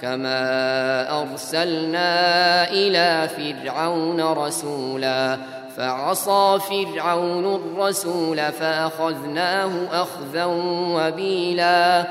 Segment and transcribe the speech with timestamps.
[0.00, 5.38] كما ارسلنا إلى فرعون رسولا
[5.76, 9.70] فعصى فرعون الرسول فاخذناه
[10.02, 10.44] اخذا
[10.94, 12.06] وبيلا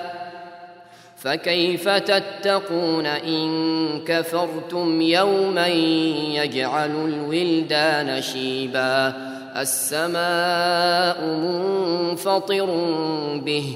[1.17, 3.49] فكيف تتقون ان
[4.07, 9.13] كفرتم يوما يجعل الولدان شيبا
[9.57, 12.65] السماء منفطر
[13.35, 13.75] به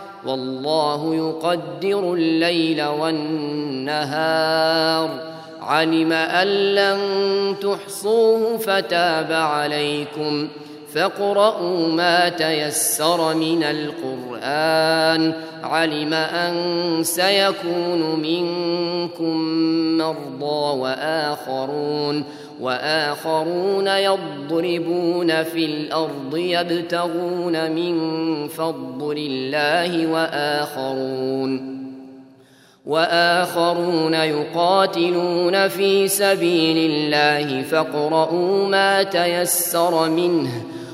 [0.25, 4.29] والله يقدر الليل والنهار.
[5.61, 6.99] علم أن لن
[7.61, 10.47] تحصوه فتاب عليكم.
[10.93, 15.33] فاقرؤوا ما تيسر من القرآن.
[15.63, 16.55] علم أن
[17.03, 19.37] سيكون منكم
[19.97, 22.23] مرضى وآخرون.
[22.61, 31.81] وآخرون يضربون في الأرض يبتغون من فضل الله وآخرون
[32.85, 40.51] وآخرون يقاتلون في سبيل الله فاقرؤوا ما تيسر منه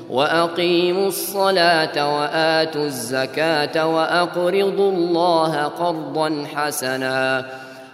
[0.10, 7.46] وأقيموا الصلاة وآتوا الزكاة وأقرضوا الله قرضا حسنا